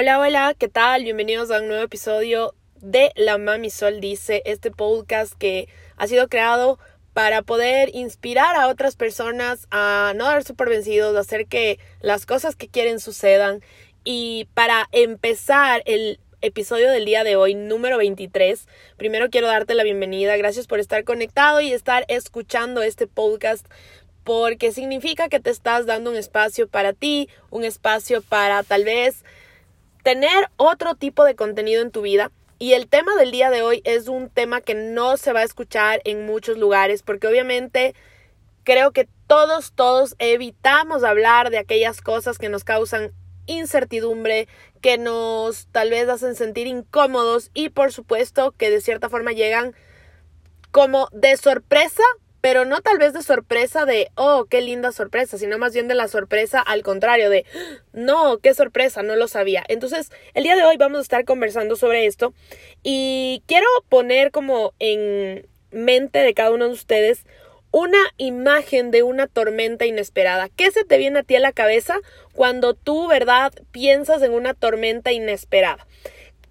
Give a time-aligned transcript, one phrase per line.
[0.00, 1.02] Hola, hola, ¿qué tal?
[1.02, 6.28] Bienvenidos a un nuevo episodio de La Mami Sol Dice, este podcast que ha sido
[6.28, 6.78] creado
[7.14, 12.26] para poder inspirar a otras personas a no darse por vencidos, a hacer que las
[12.26, 13.60] cosas que quieren sucedan.
[14.04, 19.82] Y para empezar el episodio del día de hoy, número 23, primero quiero darte la
[19.82, 20.36] bienvenida.
[20.36, 23.66] Gracias por estar conectado y estar escuchando este podcast
[24.22, 29.24] porque significa que te estás dando un espacio para ti, un espacio para tal vez
[30.08, 32.32] tener otro tipo de contenido en tu vida.
[32.58, 35.44] Y el tema del día de hoy es un tema que no se va a
[35.44, 37.94] escuchar en muchos lugares porque obviamente
[38.64, 43.12] creo que todos, todos evitamos hablar de aquellas cosas que nos causan
[43.44, 44.48] incertidumbre,
[44.80, 49.74] que nos tal vez hacen sentir incómodos y por supuesto que de cierta forma llegan
[50.70, 52.02] como de sorpresa
[52.40, 55.94] pero no tal vez de sorpresa de, oh, qué linda sorpresa, sino más bien de
[55.94, 57.44] la sorpresa al contrario, de,
[57.92, 59.64] no, qué sorpresa, no lo sabía.
[59.68, 62.32] Entonces, el día de hoy vamos a estar conversando sobre esto
[62.82, 67.24] y quiero poner como en mente de cada uno de ustedes
[67.70, 70.48] una imagen de una tormenta inesperada.
[70.48, 71.98] ¿Qué se te viene a ti a la cabeza
[72.32, 75.86] cuando tú, verdad, piensas en una tormenta inesperada?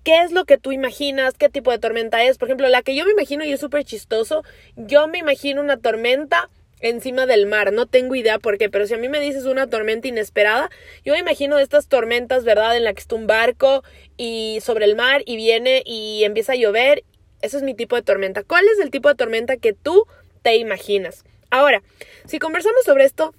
[0.08, 2.38] Qué es lo que tú imaginas, qué tipo de tormenta es.
[2.38, 4.42] Por ejemplo, la que yo me imagino y es súper chistoso,
[4.78, 7.74] yo me imagino una tormenta encima del mar.
[7.74, 10.70] No tengo idea por qué, pero si a mí me dices una tormenta inesperada,
[11.04, 12.78] yo me imagino estas tormentas, ¿verdad?
[12.78, 13.84] En la que está un barco
[14.16, 17.04] y sobre el mar y viene y empieza a llover.
[17.42, 18.44] Ese es mi tipo de tormenta.
[18.44, 20.06] ¿Cuál es el tipo de tormenta que tú
[20.42, 21.26] te imaginas?
[21.50, 21.84] Ahora,
[22.26, 23.36] si conversamos sobre esto,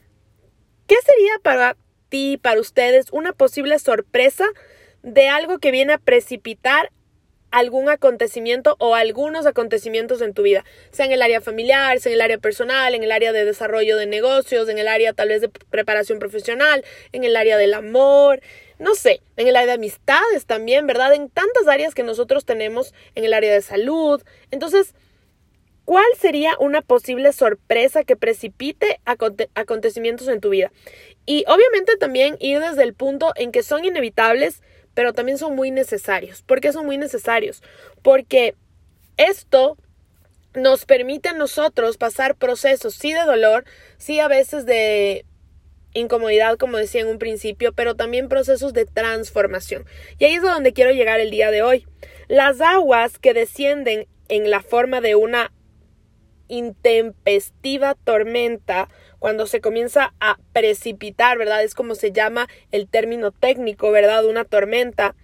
[0.87, 1.79] ¿qué sería para
[2.11, 4.45] ti, para ustedes, una posible sorpresa
[5.03, 6.91] de algo que viene a precipitar
[7.51, 12.17] algún acontecimiento o algunos acontecimientos en tu vida, sea en el área familiar, sea en
[12.17, 15.41] el área personal, en el área de desarrollo de negocios, en el área tal vez
[15.41, 18.43] de preparación profesional, en el área del amor,
[18.79, 21.15] no sé, en el área de amistades también, ¿verdad?
[21.15, 24.23] En tantas áreas que nosotros tenemos, en el área de salud.
[24.51, 24.95] Entonces,
[25.87, 29.01] ¿cuál sería una posible sorpresa que precipite
[29.55, 30.71] acontecimientos en tu vida?
[31.25, 34.63] Y obviamente también ir desde el punto en que son inevitables,
[34.99, 36.43] pero también son muy necesarios.
[36.43, 37.63] ¿Por qué son muy necesarios?
[38.03, 38.57] Porque
[39.17, 39.77] esto
[40.55, 43.65] nos permite a nosotros pasar procesos, sí de dolor,
[43.97, 45.25] sí a veces de
[45.95, 49.85] incomodidad, como decía en un principio, pero también procesos de transformación.
[50.19, 51.87] Y ahí es donde quiero llegar el día de hoy.
[52.27, 55.53] Las aguas que descienden en la forma de una
[56.49, 58.89] intempestiva tormenta,
[59.19, 61.63] cuando se comienza a precipitar, ¿verdad?
[61.63, 64.25] Es como se llama el término técnico, ¿verdad?
[64.25, 65.15] Una tormenta.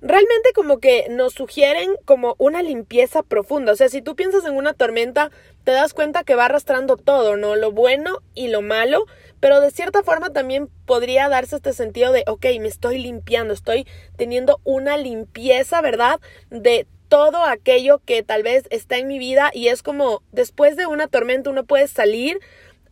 [0.00, 3.72] Realmente como que nos sugieren como una limpieza profunda.
[3.72, 5.30] O sea, si tú piensas en una tormenta,
[5.64, 7.56] te das cuenta que va arrastrando todo, ¿no?
[7.56, 9.06] Lo bueno y lo malo,
[9.40, 13.86] pero de cierta forma también podría darse este sentido de, ok, me estoy limpiando, estoy
[14.16, 16.20] teniendo una limpieza, ¿verdad?
[16.48, 20.86] De todo aquello que tal vez está en mi vida y es como después de
[20.86, 22.38] una tormenta uno puede salir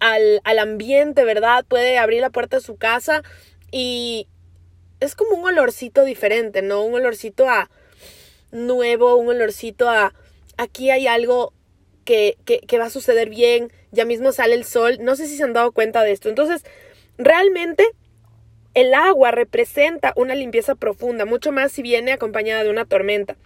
[0.01, 1.65] al, al ambiente, ¿verdad?
[1.67, 3.23] Puede abrir la puerta de su casa
[3.71, 4.27] y
[5.01, 6.83] es como un olorcito diferente, ¿no?
[6.83, 7.71] Un olorcito a
[8.53, 10.15] nuevo, un olorcito a
[10.57, 11.53] aquí hay algo
[12.05, 15.37] que, que, que va a suceder bien, ya mismo sale el sol, no sé si
[15.37, 16.29] se han dado cuenta de esto.
[16.29, 16.65] Entonces,
[17.19, 17.85] realmente
[18.75, 23.37] el agua representa una limpieza profunda, mucho más si viene acompañada de una tormenta.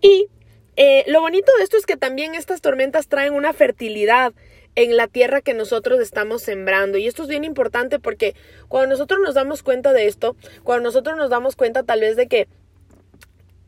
[0.00, 0.28] Y
[0.76, 4.32] eh, lo bonito de esto es que también estas tormentas traen una fertilidad
[4.76, 6.98] en la tierra que nosotros estamos sembrando.
[6.98, 8.36] Y esto es bien importante porque
[8.68, 12.28] cuando nosotros nos damos cuenta de esto, cuando nosotros nos damos cuenta tal vez de
[12.28, 12.46] que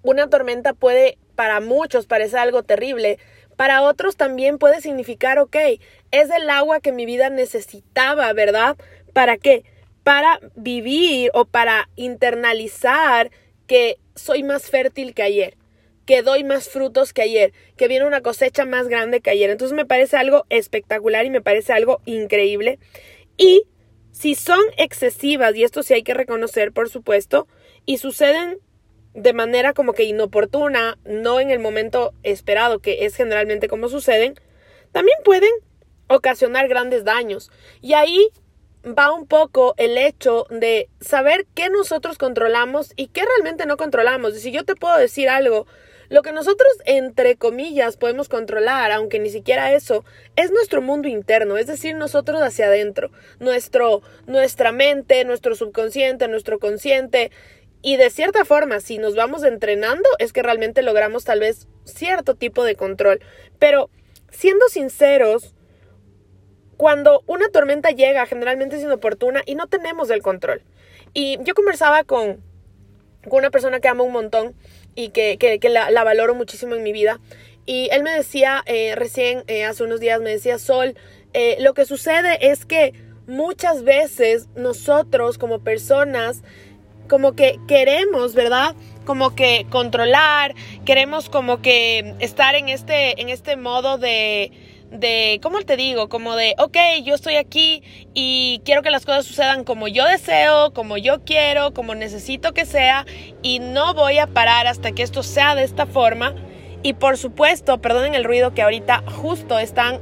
[0.02, 3.18] una tormenta puede para muchos parecer algo terrible,
[3.56, 5.56] para otros también puede significar, ok,
[6.12, 8.76] es el agua que mi vida necesitaba, ¿verdad?
[9.12, 9.64] ¿Para qué?
[10.04, 13.32] Para vivir o para internalizar
[13.66, 15.59] que soy más fértil que ayer
[16.06, 19.50] que doy más frutos que ayer, que viene una cosecha más grande que ayer.
[19.50, 22.78] Entonces me parece algo espectacular y me parece algo increíble.
[23.36, 23.64] Y
[24.12, 27.46] si son excesivas, y esto sí hay que reconocer, por supuesto,
[27.86, 28.58] y suceden
[29.14, 34.34] de manera como que inoportuna, no en el momento esperado, que es generalmente como suceden,
[34.92, 35.50] también pueden
[36.08, 37.50] ocasionar grandes daños.
[37.80, 38.28] Y ahí
[38.84, 44.36] va un poco el hecho de saber qué nosotros controlamos y qué realmente no controlamos.
[44.36, 45.66] Y si yo te puedo decir algo
[46.10, 50.04] lo que nosotros, entre comillas, podemos controlar, aunque ni siquiera eso,
[50.34, 56.58] es nuestro mundo interno, es decir, nosotros hacia adentro, nuestro, nuestra mente, nuestro subconsciente, nuestro
[56.58, 57.30] consciente.
[57.80, 62.34] Y de cierta forma, si nos vamos entrenando, es que realmente logramos tal vez cierto
[62.34, 63.20] tipo de control.
[63.60, 63.88] Pero,
[64.30, 65.54] siendo sinceros,
[66.76, 70.62] cuando una tormenta llega, generalmente es inoportuna y no tenemos el control.
[71.14, 72.42] Y yo conversaba con
[73.28, 74.54] con una persona que amo un montón
[74.94, 77.20] y que, que, la, valoro muchísimo en mi vida.
[77.66, 80.96] Y él me decía eh, recién, eh, hace unos días, me decía, Sol,
[81.32, 82.94] eh, lo que sucede es que
[83.26, 86.42] muchas veces nosotros como personas,
[87.08, 88.74] como que queremos, ¿verdad?
[89.04, 90.54] Como que controlar,
[90.84, 94.52] queremos como que estar en este, en este modo de
[94.90, 96.08] de, ¿cómo te digo?
[96.08, 97.82] Como de, ok, yo estoy aquí
[98.14, 102.66] y quiero que las cosas sucedan como yo deseo, como yo quiero, como necesito que
[102.66, 103.06] sea
[103.42, 106.34] y no voy a parar hasta que esto sea de esta forma.
[106.82, 110.00] Y por supuesto, perdonen el ruido que ahorita justo están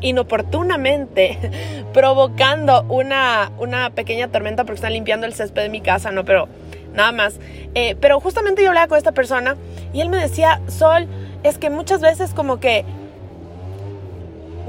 [0.00, 1.38] inoportunamente
[1.92, 6.48] provocando una, una pequeña tormenta porque están limpiando el césped de mi casa, no, pero
[6.92, 7.40] nada más.
[7.74, 9.56] Eh, pero justamente yo hablaba con esta persona
[9.92, 11.08] y él me decía, Sol,
[11.42, 12.84] es que muchas veces como que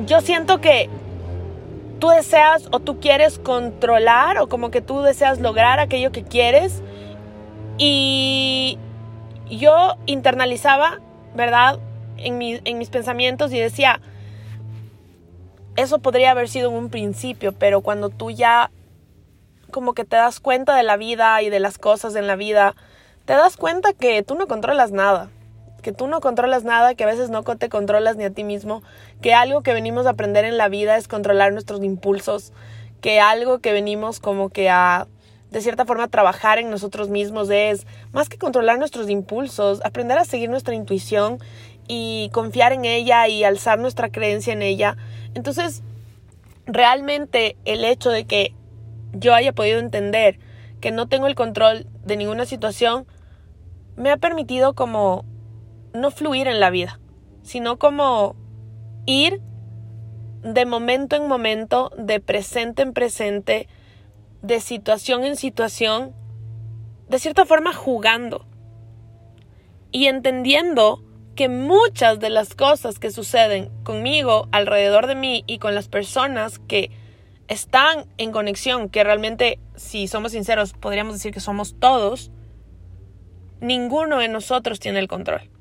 [0.03, 0.89] yo siento que
[1.99, 6.81] tú deseas o tú quieres controlar o como que tú deseas lograr aquello que quieres
[7.77, 8.77] y
[9.49, 10.99] yo internalizaba,
[11.35, 11.79] ¿verdad?
[12.17, 14.01] En, en mis pensamientos y decía,
[15.75, 18.71] eso podría haber sido un principio, pero cuando tú ya
[19.71, 22.75] como que te das cuenta de la vida y de las cosas en la vida,
[23.25, 25.29] te das cuenta que tú no controlas nada
[25.85, 28.81] que tú no controlas nada, que a veces no te controlas ni a ti mismo,
[29.21, 32.53] que algo que venimos a aprender en la vida es controlar nuestros impulsos,
[33.01, 35.05] que algo que venimos como que a
[35.51, 40.25] de cierta forma trabajar en nosotros mismos es más que controlar nuestros impulsos, aprender a
[40.25, 41.37] seguir nuestra intuición
[41.87, 44.97] y confiar en ella y alzar nuestra creencia en ella.
[45.35, 45.83] Entonces,
[46.65, 48.55] realmente el hecho de que
[49.13, 50.39] yo haya podido entender
[50.81, 53.05] que no tengo el control de ninguna situación
[53.97, 55.25] me ha permitido como
[55.95, 56.99] no fluir en la vida,
[57.43, 58.35] sino como
[59.05, 59.41] ir
[60.43, 63.67] de momento en momento, de presente en presente,
[64.41, 66.13] de situación en situación,
[67.09, 68.45] de cierta forma jugando
[69.91, 71.03] y entendiendo
[71.35, 76.59] que muchas de las cosas que suceden conmigo, alrededor de mí y con las personas
[76.59, 76.91] que
[77.47, 82.31] están en conexión, que realmente, si somos sinceros, podríamos decir que somos todos,
[83.59, 85.54] ninguno de nosotros tiene el control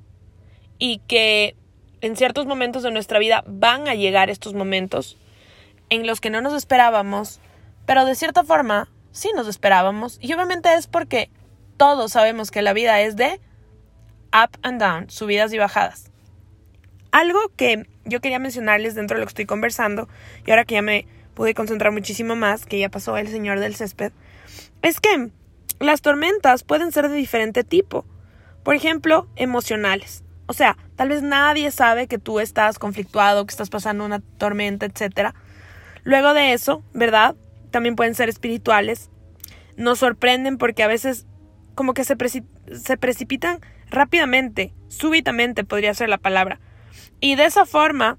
[0.87, 1.57] y que
[2.03, 5.17] en ciertos momentos de nuestra vida van a llegar estos momentos
[5.89, 7.41] en los que no nos esperábamos,
[7.87, 11.31] pero de cierta forma sí nos esperábamos y obviamente es porque
[11.79, 13.41] todos sabemos que la vida es de
[14.35, 16.11] up and down, subidas y bajadas.
[17.13, 20.07] Algo que yo quería mencionarles dentro de lo que estoy conversando
[20.45, 23.75] y ahora que ya me pude concentrar muchísimo más, que ya pasó el señor del
[23.75, 24.13] césped,
[24.83, 25.31] es que
[25.81, 28.05] las tormentas pueden ser de diferente tipo.
[28.63, 30.24] Por ejemplo, emocionales.
[30.47, 34.87] O sea, tal vez nadie sabe que tú estás conflictuado, que estás pasando una tormenta,
[34.87, 35.35] etc.
[36.03, 37.35] Luego de eso, ¿verdad?
[37.71, 39.11] También pueden ser espirituales.
[39.77, 41.27] Nos sorprenden porque a veces
[41.75, 42.17] como que se,
[42.73, 43.61] se precipitan
[43.91, 46.61] rápidamente, súbitamente podría ser la palabra.
[47.21, 48.19] Y de esa forma,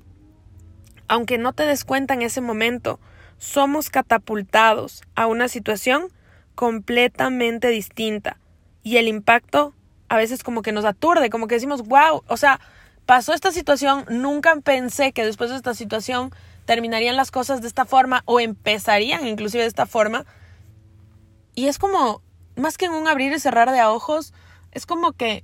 [1.08, 3.00] aunque no te des cuenta en ese momento,
[3.38, 6.08] somos catapultados a una situación
[6.56, 8.38] completamente distinta
[8.82, 9.74] y el impacto
[10.10, 12.60] a veces como que nos aturde, como que decimos, wow, o sea,
[13.06, 16.32] pasó esta situación, nunca pensé que después de esta situación
[16.66, 20.26] terminarían las cosas de esta forma o empezarían inclusive de esta forma.
[21.54, 22.22] Y es como,
[22.56, 24.34] más que en un abrir y cerrar de ojos,
[24.72, 25.44] es como que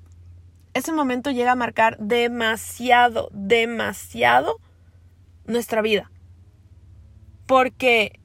[0.73, 4.59] ese momento llega a marcar demasiado, demasiado
[5.45, 6.11] nuestra vida.
[7.45, 8.19] Porque,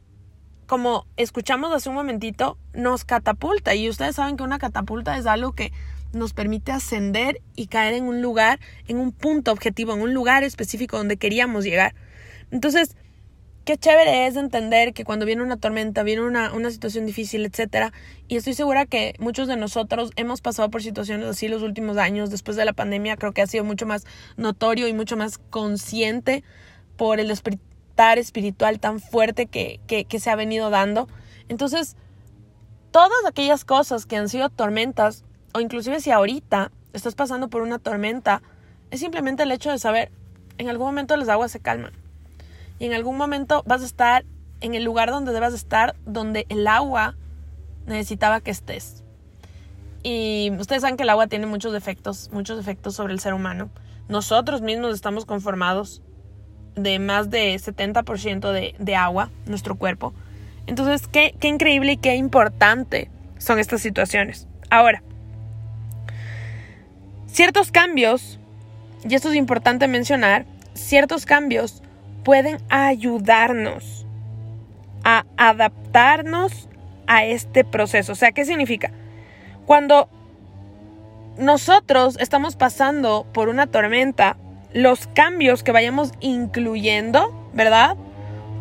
[0.67, 3.75] como escuchamos hace un momentito, nos catapulta.
[3.75, 5.73] Y ustedes saben que una catapulta es algo que
[6.17, 8.59] nos permite ascender y caer en un lugar,
[8.89, 11.95] en un punto objetivo, en un lugar específico donde queríamos llegar.
[12.51, 12.97] Entonces,
[13.65, 17.93] qué chévere es entender que cuando viene una tormenta, viene una, una situación difícil, etcétera.
[18.29, 22.31] Y estoy segura que muchos de nosotros hemos pasado por situaciones así los últimos años.
[22.31, 24.05] Después de la pandemia, creo que ha sido mucho más
[24.37, 26.45] notorio y mucho más consciente
[26.97, 31.09] por el despertar espiritual tan fuerte que, que, que se ha venido dando.
[31.49, 31.97] Entonces,
[32.93, 35.25] todas aquellas cosas que han sido tormentas
[35.57, 38.43] o inclusive si ahorita estás pasando por una tormenta,
[38.91, 40.13] es simplemente el hecho de saber,
[40.59, 41.93] en algún momento las aguas se calman.
[42.79, 44.27] Y en algún momento vas a estar
[44.61, 47.17] en el lugar donde debas estar, donde el agua
[47.87, 49.03] necesitaba que estés.
[50.03, 53.71] Y ustedes saben que el agua tiene muchos efectos, muchos efectos sobre el ser humano.
[54.11, 56.03] Nosotros mismos estamos conformados
[56.75, 60.13] de más de 70% de, de agua, nuestro cuerpo.
[60.67, 64.49] Entonces, qué, qué increíble y qué importante son estas situaciones.
[64.69, 65.03] Ahora,
[67.37, 68.39] Ciertos cambios,
[69.07, 71.83] y esto es importante mencionar, ciertos cambios
[72.25, 74.07] pueden ayudarnos
[75.05, 76.67] a adaptarnos
[77.07, 78.13] a este proceso.
[78.13, 78.91] O sea, ¿qué significa?
[79.67, 80.09] cuando
[81.37, 84.39] nosotros estamos pasando por una tormenta,
[84.73, 87.99] los cambios que vayamos incluyendo, ¿verdad?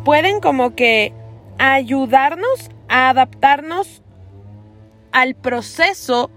[0.04, 1.14] Pueden como que
[1.56, 4.02] ayudarnos a adaptarnos
[5.12, 6.30] al proceso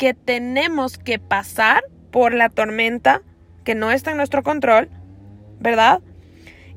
[0.00, 3.20] que tenemos que pasar por la tormenta
[3.64, 4.88] que no está en nuestro control,
[5.58, 6.00] ¿verdad?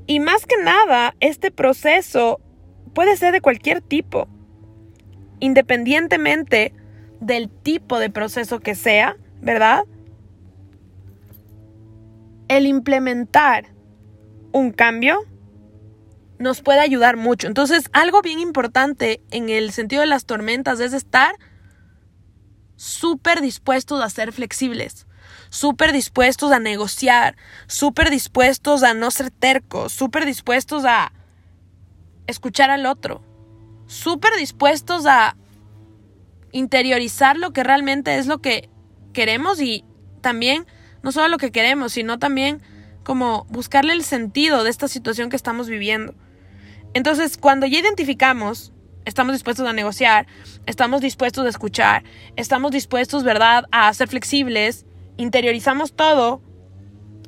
[0.07, 2.41] Y más que nada, este proceso
[2.93, 4.27] puede ser de cualquier tipo,
[5.39, 6.73] independientemente
[7.21, 9.85] del tipo de proceso que sea, ¿verdad?
[12.49, 13.67] El implementar
[14.51, 15.21] un cambio
[16.39, 17.47] nos puede ayudar mucho.
[17.47, 21.35] Entonces, algo bien importante en el sentido de las tormentas es estar
[22.83, 25.07] súper dispuestos a ser flexibles,
[25.49, 31.13] súper dispuestos a negociar, súper dispuestos a no ser tercos, súper dispuestos a
[32.27, 33.23] escuchar al otro,
[33.87, 35.37] súper dispuestos a
[36.51, 38.69] interiorizar lo que realmente es lo que
[39.13, 39.85] queremos y
[40.19, 40.67] también
[41.03, 42.61] no solo lo que queremos, sino también
[43.03, 46.15] como buscarle el sentido de esta situación que estamos viviendo.
[46.93, 48.72] Entonces, cuando ya identificamos,
[49.05, 50.27] estamos dispuestos a negociar,
[50.65, 52.03] estamos dispuestos a escuchar,
[52.35, 54.85] estamos dispuestos, ¿verdad?, a ser flexibles,
[55.17, 56.41] interiorizamos todo,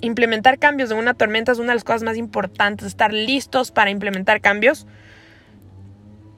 [0.02, 3.90] implementar cambios en una tormenta es una de las cosas más importantes, estar listos para
[3.90, 4.86] implementar cambios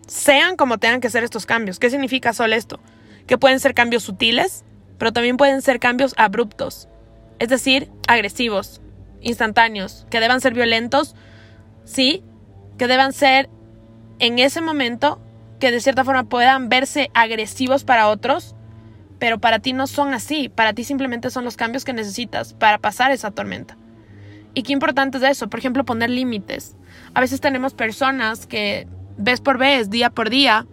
[0.07, 1.79] sean como tengan que ser estos cambios.
[1.79, 2.79] ¿Qué significa solo esto?
[3.27, 4.63] Que pueden ser cambios sutiles,
[4.97, 6.87] pero también pueden ser cambios abruptos,
[7.39, 8.81] es decir, agresivos,
[9.21, 11.15] instantáneos, que deban ser violentos,
[11.83, 12.23] sí,
[12.77, 13.49] que deban ser
[14.19, 15.21] en ese momento,
[15.59, 18.55] que de cierta forma puedan verse agresivos para otros,
[19.19, 22.77] pero para ti no son así, para ti simplemente son los cambios que necesitas para
[22.77, 23.77] pasar esa tormenta.
[24.53, 26.75] Y qué importante es eso, por ejemplo, poner límites.
[27.13, 28.87] A veces tenemos personas que
[29.17, 30.65] vez por vez, día por día,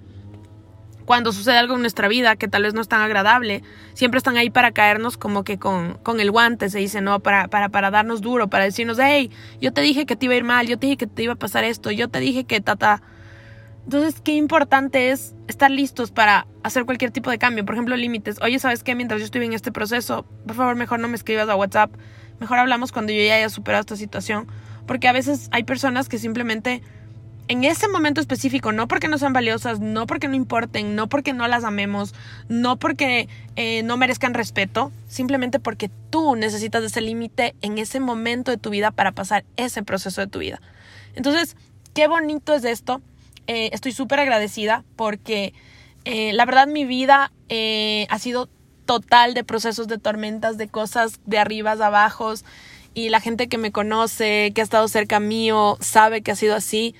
[1.04, 3.62] cuando sucede algo en nuestra vida que tal vez no es tan agradable,
[3.92, 7.20] siempre están ahí para caernos como que con, con el guante, se dice, ¿no?
[7.20, 10.38] Para, para, para darnos duro, para decirnos, hey, yo te dije que te iba a
[10.38, 12.60] ir mal, yo te dije que te iba a pasar esto, yo te dije que
[12.60, 13.02] tata.
[13.84, 17.64] Entonces, qué importante es estar listos para hacer cualquier tipo de cambio.
[17.64, 18.40] Por ejemplo, límites.
[18.40, 18.94] Oye, ¿sabes qué?
[18.94, 21.92] Mientras yo estoy en este proceso, por favor, mejor no me escribas a WhatsApp.
[22.40, 24.46] Mejor hablamos cuando yo ya haya superado esta situación.
[24.86, 26.82] Porque a veces hay personas que simplemente
[27.48, 31.34] en ese momento específico, no porque no sean valiosas, no porque no importen, no porque
[31.34, 32.14] no las amemos,
[32.48, 38.50] no porque eh, no merezcan respeto, simplemente porque tú necesitas ese límite en ese momento
[38.50, 40.60] de tu vida para pasar ese proceso de tu vida.
[41.14, 41.56] Entonces,
[41.92, 43.02] qué bonito es esto.
[43.46, 45.54] Eh, estoy súper agradecida porque
[46.04, 47.32] eh, la verdad mi vida
[48.08, 48.48] ha sido
[48.84, 52.44] total de procesos de tormentas, de cosas de arribas, abajos.
[52.94, 56.54] Y la gente que me conoce, que ha estado cerca mío, sabe que ha sido
[56.56, 56.94] así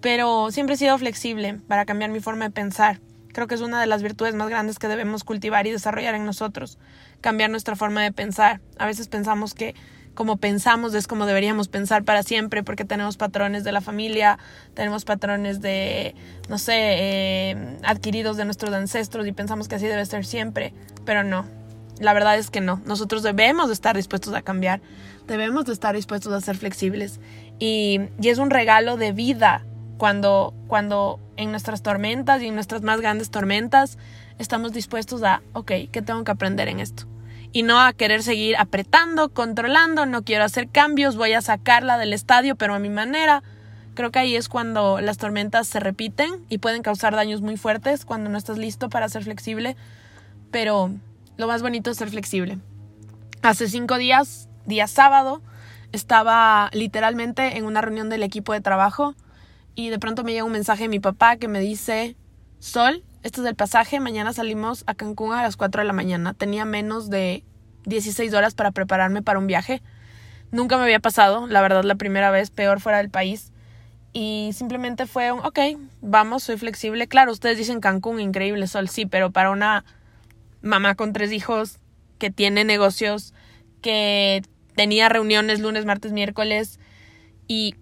[0.00, 3.00] pero siempre he sido flexible para cambiar mi forma de pensar.
[3.32, 6.24] Creo que es una de las virtudes más grandes que debemos cultivar y desarrollar en
[6.24, 6.78] nosotros,
[7.20, 8.60] cambiar nuestra forma de pensar.
[8.78, 9.74] A veces pensamos que
[10.18, 14.40] como pensamos es como deberíamos pensar para siempre porque tenemos patrones de la familia,
[14.74, 16.16] tenemos patrones de,
[16.48, 21.22] no sé, eh, adquiridos de nuestros ancestros y pensamos que así debe ser siempre, pero
[21.22, 21.46] no.
[22.00, 22.82] La verdad es que no.
[22.84, 24.80] Nosotros debemos de estar dispuestos a cambiar,
[25.28, 27.20] debemos de estar dispuestos a ser flexibles
[27.60, 29.62] y, y es un regalo de vida
[29.98, 33.98] cuando, cuando en nuestras tormentas y en nuestras más grandes tormentas
[34.40, 37.06] estamos dispuestos a, ok, ¿qué tengo que aprender en esto?
[37.58, 42.12] Y no a querer seguir apretando, controlando, no quiero hacer cambios, voy a sacarla del
[42.12, 43.42] estadio, pero a mi manera.
[43.94, 48.04] Creo que ahí es cuando las tormentas se repiten y pueden causar daños muy fuertes
[48.04, 49.74] cuando no estás listo para ser flexible.
[50.52, 50.92] Pero
[51.36, 52.58] lo más bonito es ser flexible.
[53.42, 55.42] Hace cinco días, día sábado,
[55.90, 59.16] estaba literalmente en una reunión del equipo de trabajo
[59.74, 62.14] y de pronto me llega un mensaje de mi papá que me dice,
[62.60, 66.34] Sol, este es el pasaje, mañana salimos a Cancún a las 4 de la mañana.
[66.34, 67.44] Tenía menos de
[67.84, 69.82] 16 horas para prepararme para un viaje.
[70.50, 73.52] Nunca me había pasado, la verdad, la primera vez, peor fuera del país.
[74.12, 75.58] Y simplemente fue un, ok,
[76.00, 77.08] vamos, soy flexible.
[77.08, 79.84] Claro, ustedes dicen Cancún, increíble sol, sí, pero para una
[80.62, 81.78] mamá con tres hijos
[82.18, 83.34] que tiene negocios,
[83.82, 84.42] que
[84.74, 86.78] tenía reuniones lunes, martes, miércoles
[87.46, 87.74] y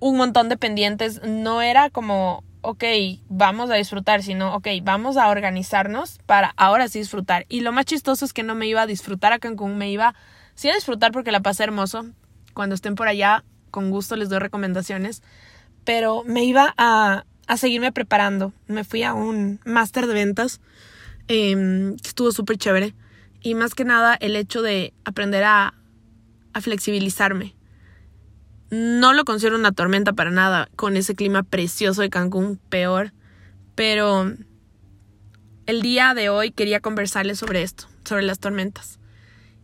[0.00, 2.84] un montón de pendientes, no era como, ok,
[3.28, 7.46] vamos a disfrutar, sino, ok, vamos a organizarnos para ahora sí disfrutar.
[7.48, 10.14] Y lo más chistoso es que no me iba a disfrutar a Cancún, me iba
[10.54, 12.06] sí a disfrutar porque la pasé hermoso.
[12.54, 15.22] Cuando estén por allá, con gusto les doy recomendaciones,
[15.84, 18.52] pero me iba a, a seguirme preparando.
[18.66, 20.60] Me fui a un máster de ventas,
[21.28, 22.94] eh, que estuvo súper chévere.
[23.40, 25.74] Y más que nada el hecho de aprender a,
[26.52, 27.54] a flexibilizarme
[28.70, 33.12] no lo considero una tormenta para nada, con ese clima precioso de Cancún, peor.
[33.74, 34.34] Pero
[35.66, 38.97] el día de hoy quería conversarles sobre esto, sobre las tormentas.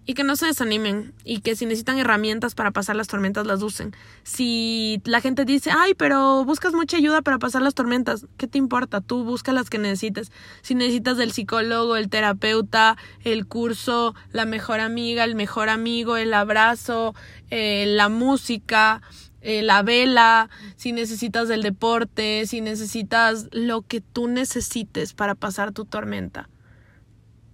[0.07, 3.63] Y que no se desanimen y que si necesitan herramientas para pasar las tormentas las
[3.63, 3.95] usen.
[4.23, 8.59] Si la gente dice, ay, pero buscas mucha ayuda para pasar las tormentas, ¿qué te
[8.59, 9.01] importa?
[9.01, 10.31] Tú busca las que necesites.
[10.61, 16.35] Si necesitas del psicólogo, el terapeuta, el curso, la mejor amiga, el mejor amigo, el
[16.35, 17.15] abrazo,
[17.51, 19.01] eh, la música,
[19.45, 25.73] eh, la vela, si necesitas del deporte, si necesitas lo que tú necesites para pasar
[25.73, 26.49] tu tormenta.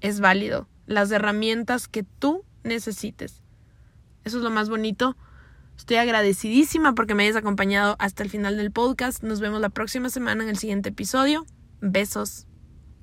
[0.00, 0.69] Es válido.
[0.90, 3.44] Las herramientas que tú necesites.
[4.24, 5.16] Eso es lo más bonito.
[5.76, 9.22] Estoy agradecidísima porque me hayas acompañado hasta el final del podcast.
[9.22, 11.46] Nos vemos la próxima semana en el siguiente episodio.
[11.80, 12.48] Besos.